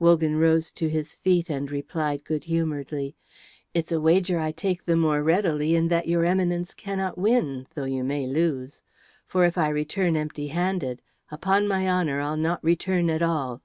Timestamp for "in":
5.76-5.86